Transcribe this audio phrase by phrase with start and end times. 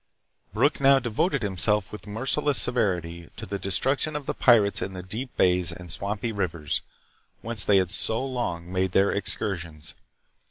[0.51, 5.03] Brooke now devoted himself with merciless severity to the destruction of the pirates in the
[5.03, 6.81] deep bays and swampy rivers,
[7.43, 9.93] whence they had so long made their excursions.